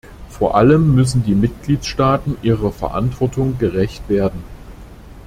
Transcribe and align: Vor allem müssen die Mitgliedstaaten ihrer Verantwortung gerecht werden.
Vor 0.31 0.55
allem 0.57 0.95
müssen 0.95 1.21
die 1.23 1.35
Mitgliedstaaten 1.35 2.35
ihrer 2.41 2.71
Verantwortung 2.71 3.59
gerecht 3.59 4.09
werden. 4.09 4.43